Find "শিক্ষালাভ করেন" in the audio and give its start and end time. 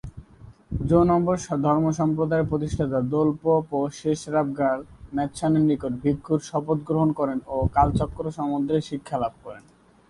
8.89-9.63